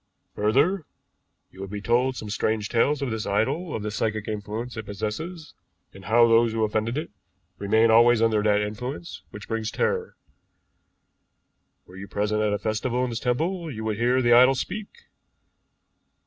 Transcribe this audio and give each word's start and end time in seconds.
Further, 0.35 0.83
you 1.51 1.61
would 1.61 1.69
be 1.69 1.79
told 1.79 2.15
some 2.15 2.31
strange 2.31 2.69
tales 2.69 3.03
of 3.03 3.11
this 3.11 3.27
idol, 3.27 3.75
of 3.75 3.83
the 3.83 3.91
psychic 3.91 4.27
influence 4.27 4.75
it 4.75 4.87
possesses, 4.87 5.53
and 5.93 6.05
how 6.05 6.27
those 6.27 6.53
who 6.53 6.63
offend 6.63 6.89
it 6.97 7.11
remain 7.59 7.91
always 7.91 8.19
under 8.19 8.41
that 8.41 8.61
influence 8.61 9.21
which 9.29 9.47
brings 9.47 9.69
terror. 9.69 10.15
Were 11.85 11.97
you 11.97 12.07
present 12.07 12.41
at 12.41 12.51
a 12.51 12.57
festival 12.57 13.03
in 13.03 13.11
this 13.11 13.19
temple, 13.19 13.69
you 13.69 13.83
would 13.83 13.97
hear 13.97 14.23
the 14.23 14.33
idol 14.33 14.55
speak. 14.55 14.87